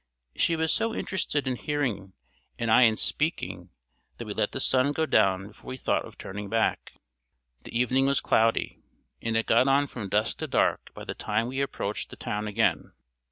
[0.35, 2.13] She was so interested in hearing
[2.57, 3.69] and I in speaking
[4.17, 6.93] that we let the sun go down before we thought of turning back.
[7.65, 8.79] The evening was cloudy,
[9.21, 12.47] and it got on from dusk to dark by the time we approached the town
[12.47, 12.93] again.